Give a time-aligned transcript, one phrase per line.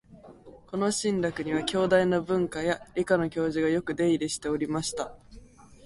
[0.65, 5.15] この「信楽」には、京大の文科や理科の教授がよく出入りしておりました